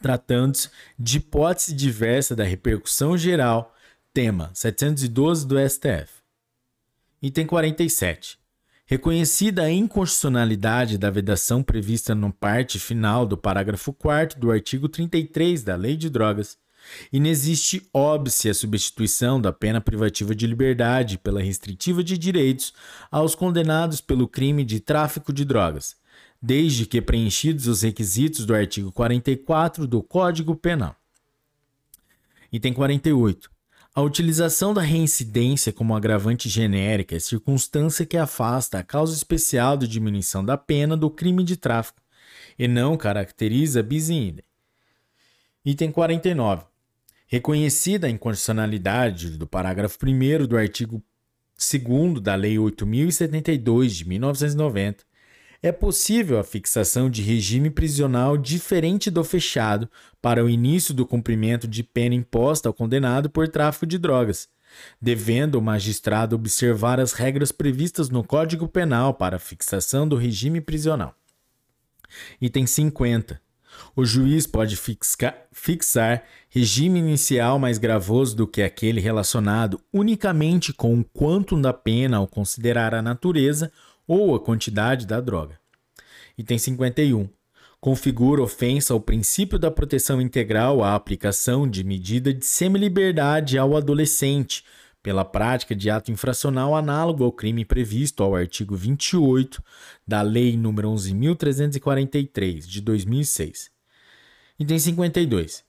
tratando-se 0.00 0.68
de 0.98 1.16
hipótese 1.18 1.74
diversa 1.74 2.36
da 2.36 2.44
repercussão 2.44 3.16
geral, 3.16 3.74
tema 4.12 4.50
712 4.52 5.46
do 5.46 5.56
STF. 5.58 6.22
Item 7.22 7.46
47. 7.46 8.43
Reconhecida 8.86 9.62
a 9.62 9.70
inconstitucionalidade 9.70 10.98
da 10.98 11.10
vedação 11.10 11.62
prevista 11.62 12.14
no 12.14 12.30
parte 12.30 12.78
final 12.78 13.24
do 13.24 13.34
parágrafo 13.34 13.94
4 13.94 14.38
do 14.38 14.50
artigo 14.50 14.90
33 14.90 15.62
da 15.62 15.74
Lei 15.74 15.96
de 15.96 16.10
Drogas, 16.10 16.58
inexiste 17.10 17.88
óbice 17.94 18.50
a 18.50 18.52
substituição 18.52 19.40
da 19.40 19.50
pena 19.50 19.80
privativa 19.80 20.34
de 20.34 20.46
liberdade 20.46 21.16
pela 21.16 21.40
restritiva 21.40 22.04
de 22.04 22.18
direitos 22.18 22.74
aos 23.10 23.34
condenados 23.34 24.02
pelo 24.02 24.28
crime 24.28 24.62
de 24.62 24.80
tráfico 24.80 25.32
de 25.32 25.46
drogas, 25.46 25.96
desde 26.42 26.84
que 26.84 27.00
preenchidos 27.00 27.66
os 27.66 27.80
requisitos 27.80 28.44
do 28.44 28.54
artigo 28.54 28.92
44 28.92 29.86
do 29.86 30.02
Código 30.02 30.54
Penal. 30.54 30.94
Item 32.52 32.74
48. 32.74 33.53
A 33.96 34.02
utilização 34.02 34.74
da 34.74 34.82
reincidência 34.82 35.72
como 35.72 35.94
agravante 35.94 36.48
genérica 36.48 37.14
é 37.14 37.20
circunstância 37.20 38.04
que 38.04 38.16
afasta 38.16 38.76
a 38.76 38.82
causa 38.82 39.14
especial 39.14 39.76
de 39.76 39.86
diminuição 39.86 40.44
da 40.44 40.58
pena 40.58 40.96
do 40.96 41.08
crime 41.08 41.44
de 41.44 41.56
tráfico 41.56 42.02
e 42.58 42.66
não 42.66 42.96
caracteriza 42.96 43.84
bis 43.84 44.08
in 44.08 44.26
idem. 44.30 44.44
Item 45.64 45.92
49. 45.92 46.64
Reconhecida 47.28 48.08
a 48.08 48.10
inconstitucionalidade 48.10 49.38
do 49.38 49.46
parágrafo 49.46 49.96
1 50.04 50.44
do 50.44 50.56
artigo 50.56 51.00
2 51.56 52.20
da 52.20 52.34
Lei 52.34 52.58
8072 52.58 53.94
de 53.94 54.08
1990, 54.08 55.04
é 55.64 55.72
possível 55.72 56.38
a 56.38 56.44
fixação 56.44 57.08
de 57.08 57.22
regime 57.22 57.70
prisional 57.70 58.36
diferente 58.36 59.10
do 59.10 59.24
fechado 59.24 59.88
para 60.20 60.44
o 60.44 60.50
início 60.50 60.92
do 60.92 61.06
cumprimento 61.06 61.66
de 61.66 61.82
pena 61.82 62.14
imposta 62.14 62.68
ao 62.68 62.74
condenado 62.74 63.30
por 63.30 63.48
tráfico 63.48 63.86
de 63.86 63.96
drogas, 63.96 64.46
devendo 65.00 65.54
o 65.54 65.62
magistrado 65.62 66.36
observar 66.36 67.00
as 67.00 67.14
regras 67.14 67.50
previstas 67.50 68.10
no 68.10 68.22
Código 68.22 68.68
Penal 68.68 69.14
para 69.14 69.36
a 69.36 69.38
fixação 69.40 70.06
do 70.06 70.16
regime 70.16 70.60
prisional. 70.60 71.14
Item 72.38 72.66
50. 72.66 73.40
O 73.96 74.04
juiz 74.04 74.46
pode 74.46 74.78
fixar 75.50 76.24
regime 76.50 76.98
inicial 76.98 77.58
mais 77.58 77.78
gravoso 77.78 78.36
do 78.36 78.46
que 78.46 78.60
aquele 78.62 79.00
relacionado 79.00 79.80
unicamente 79.90 80.74
com 80.74 81.00
o 81.00 81.02
quantum 81.02 81.58
da 81.58 81.72
pena 81.72 82.18
ao 82.18 82.28
considerar 82.28 82.94
a 82.94 83.00
natureza 83.00 83.72
ou 84.06 84.34
a 84.34 84.40
quantidade 84.40 85.06
da 85.06 85.20
droga. 85.20 85.58
Item 86.36 86.58
51. 86.58 87.28
Configura 87.80 88.42
ofensa 88.42 88.94
ao 88.94 89.00
princípio 89.00 89.58
da 89.58 89.70
proteção 89.70 90.20
integral 90.20 90.82
a 90.82 90.94
aplicação 90.94 91.68
de 91.68 91.84
medida 91.84 92.32
de 92.32 92.44
semi-liberdade 92.44 93.58
ao 93.58 93.76
adolescente 93.76 94.64
pela 95.02 95.22
prática 95.22 95.76
de 95.76 95.90
ato 95.90 96.10
infracional 96.10 96.74
análogo 96.74 97.24
ao 97.24 97.30
crime 97.30 97.62
previsto 97.62 98.22
ao 98.22 98.34
artigo 98.34 98.74
28 98.74 99.62
da 100.06 100.22
Lei 100.22 100.56
nº 100.56 100.72
11.343, 101.36 102.60
de 102.66 102.80
2006. 102.80 103.70
Item 104.58 104.78
52. 104.78 105.62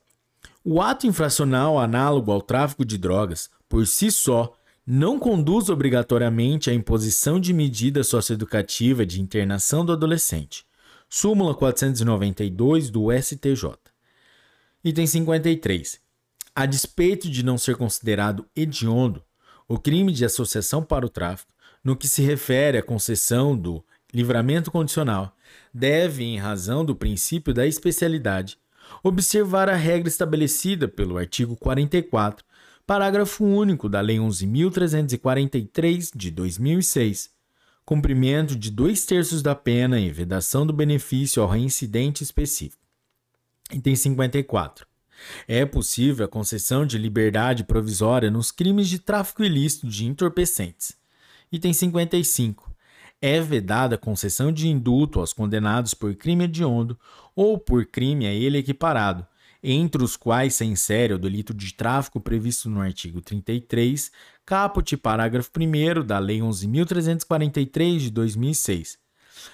O 0.64 0.80
ato 0.80 1.06
infracional 1.06 1.78
análogo 1.78 2.32
ao 2.32 2.40
tráfico 2.40 2.82
de 2.82 2.96
drogas, 2.96 3.50
por 3.68 3.86
si 3.86 4.10
só, 4.10 4.55
não 4.86 5.18
conduz 5.18 5.68
obrigatoriamente 5.68 6.70
à 6.70 6.72
imposição 6.72 7.40
de 7.40 7.52
medida 7.52 8.04
socioeducativa 8.04 9.04
de 9.04 9.20
internação 9.20 9.84
do 9.84 9.92
adolescente. 9.92 10.64
Súmula 11.08 11.56
492 11.56 12.88
do 12.88 13.08
STJ. 13.10 13.72
Item 14.84 15.06
53. 15.08 16.00
A 16.54 16.66
despeito 16.66 17.28
de 17.28 17.44
não 17.44 17.58
ser 17.58 17.76
considerado 17.76 18.46
hediondo, 18.54 19.24
o 19.66 19.76
crime 19.76 20.12
de 20.12 20.24
associação 20.24 20.84
para 20.84 21.04
o 21.04 21.08
tráfico, 21.08 21.52
no 21.82 21.96
que 21.96 22.06
se 22.06 22.22
refere 22.22 22.78
à 22.78 22.82
concessão 22.82 23.58
do 23.58 23.84
livramento 24.14 24.70
condicional, 24.70 25.34
deve, 25.74 26.22
em 26.22 26.38
razão 26.38 26.84
do 26.84 26.94
princípio 26.94 27.52
da 27.52 27.66
especialidade, 27.66 28.56
observar 29.02 29.68
a 29.68 29.74
regra 29.74 30.08
estabelecida 30.08 30.86
pelo 30.86 31.18
artigo 31.18 31.56
44, 31.56 32.44
parágrafo 32.86 33.44
único 33.44 33.88
da 33.88 34.00
Lei 34.00 34.18
11.343 34.18 36.10
de 36.14 36.30
2006, 36.30 37.30
cumprimento 37.84 38.54
de 38.54 38.70
dois 38.70 39.04
terços 39.04 39.42
da 39.42 39.56
pena 39.56 39.98
e 39.98 40.10
vedação 40.10 40.64
do 40.64 40.72
benefício 40.72 41.42
ao 41.42 41.48
reincidente 41.48 42.22
específico. 42.22 42.82
Item 43.72 43.96
54. 43.96 44.86
É 45.48 45.64
possível 45.66 46.26
a 46.26 46.28
concessão 46.28 46.86
de 46.86 46.96
liberdade 46.96 47.64
provisória 47.64 48.30
nos 48.30 48.52
crimes 48.52 48.88
de 48.88 49.00
tráfico 49.00 49.42
ilícito 49.42 49.88
de 49.88 50.06
entorpecentes. 50.06 50.96
Item 51.50 51.72
55. 51.72 52.72
É 53.20 53.40
vedada 53.40 53.96
a 53.96 53.98
concessão 53.98 54.52
de 54.52 54.68
indulto 54.68 55.18
aos 55.18 55.32
condenados 55.32 55.94
por 55.94 56.14
crime 56.14 56.44
hediondo 56.44 56.96
ou 57.34 57.58
por 57.58 57.86
crime 57.86 58.26
a 58.26 58.32
ele 58.32 58.58
equiparado, 58.58 59.26
entre 59.62 60.02
os 60.02 60.16
quais 60.16 60.54
se 60.54 60.64
insere 60.64 61.14
o 61.14 61.18
delito 61.18 61.52
de 61.52 61.74
tráfico 61.74 62.20
previsto 62.20 62.68
no 62.68 62.80
artigo 62.80 63.20
33, 63.20 64.10
caput 64.44 64.96
parágrafo 64.96 65.50
1 65.56 66.04
da 66.04 66.18
Lei 66.18 66.40
11.343 66.40 67.98
de 67.98 68.10
2006 68.10 69.06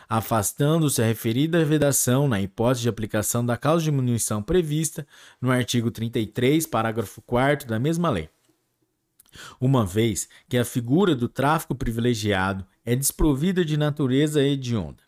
afastando-se 0.09 1.03
a 1.03 1.07
referida 1.07 1.65
vedação 1.65 2.29
na 2.29 2.41
hipótese 2.41 2.83
de 2.83 2.89
aplicação 2.89 3.45
da 3.45 3.57
causa 3.57 3.85
de 3.85 3.91
diminuição 3.91 4.43
prevista 4.43 5.07
no 5.41 5.51
artigo 5.51 5.91
33, 5.91 6.67
parágrafo 6.67 7.21
4 7.23 7.67
da 7.67 7.79
mesma 7.79 8.11
lei. 8.11 8.29
Uma 9.61 9.87
vez 9.87 10.29
que 10.49 10.59
a 10.59 10.65
figura 10.65 11.15
do 11.15 11.29
tráfico 11.29 11.75
privilegiado 11.75 12.67
é 12.85 12.95
desprovida 12.95 13.65
de 13.65 13.77
natureza 13.77 14.43
hedionda. 14.43 15.03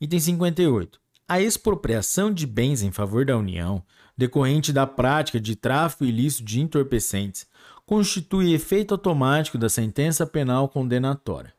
Item 0.00 0.20
58. 0.20 1.00
A 1.30 1.42
expropriação 1.42 2.32
de 2.32 2.46
bens 2.46 2.82
em 2.82 2.90
favor 2.90 3.26
da 3.26 3.36
União, 3.36 3.84
decorrente 4.16 4.72
da 4.72 4.86
prática 4.86 5.38
de 5.38 5.54
tráfico 5.54 6.06
ilícito 6.06 6.42
de 6.42 6.58
entorpecentes, 6.58 7.46
constitui 7.84 8.54
efeito 8.54 8.94
automático 8.94 9.58
da 9.58 9.68
sentença 9.68 10.26
penal 10.26 10.70
condenatória. 10.70 11.52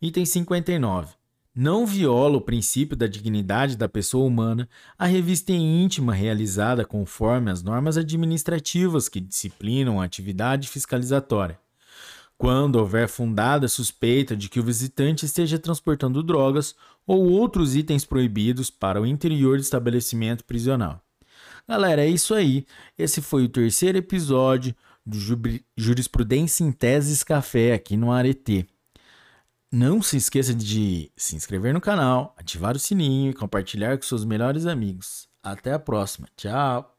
Item 0.00 0.24
59. 0.24 1.14
Não 1.52 1.84
viola 1.84 2.36
o 2.36 2.40
princípio 2.40 2.96
da 2.96 3.08
dignidade 3.08 3.76
da 3.76 3.88
pessoa 3.88 4.24
humana 4.24 4.68
a 4.96 5.06
revista 5.06 5.50
íntima 5.50 6.14
realizada 6.14 6.84
conforme 6.84 7.50
as 7.50 7.60
normas 7.60 7.96
administrativas 7.96 9.08
que 9.08 9.18
disciplinam 9.18 10.00
a 10.00 10.04
atividade 10.04 10.68
fiscalizatória. 10.68 11.58
Quando 12.38 12.76
houver 12.76 13.08
fundada 13.08 13.66
suspeita 13.66 14.36
de 14.36 14.48
que 14.48 14.60
o 14.60 14.62
visitante 14.62 15.26
esteja 15.26 15.58
transportando 15.58 16.22
drogas 16.22 16.74
ou 17.04 17.28
outros 17.28 17.74
itens 17.74 18.04
proibidos 18.04 18.70
para 18.70 19.02
o 19.02 19.06
interior 19.06 19.56
do 19.56 19.62
estabelecimento 19.62 20.44
prisional. 20.44 21.02
Galera, 21.68 22.02
é 22.02 22.08
isso 22.08 22.34
aí. 22.34 22.64
Esse 22.96 23.20
foi 23.20 23.44
o 23.44 23.48
terceiro 23.48 23.98
episódio 23.98 24.74
do 25.04 25.18
Jurisprudência 25.76 26.64
em 26.64 26.70
Teses 26.70 27.24
Café 27.24 27.74
aqui 27.74 27.96
no 27.96 28.12
Arete. 28.12 28.66
Não 29.70 30.00
se 30.00 30.16
esqueça 30.16 30.54
de 30.54 31.10
se 31.16 31.36
inscrever 31.36 31.74
no 31.74 31.80
canal, 31.80 32.34
ativar 32.38 32.74
o 32.74 32.78
sininho 32.78 33.30
e 33.30 33.34
compartilhar 33.34 33.98
com 33.98 34.02
seus 34.02 34.24
melhores 34.24 34.64
amigos. 34.64 35.28
Até 35.42 35.72
a 35.72 35.78
próxima. 35.78 36.28
Tchau! 36.36 36.97